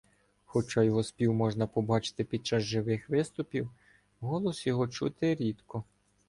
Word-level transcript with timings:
Хоча 0.45 0.83
його 0.83 1.03
спів 1.03 1.33
можна 1.33 1.67
побачити 1.67 2.23
під 2.23 2.45
час 2.47 2.63
живих 2.63 3.09
виступів, 3.09 3.69
голос 4.21 4.67
його 4.67 4.87
чути 4.87 5.35
рідко. 5.35 5.83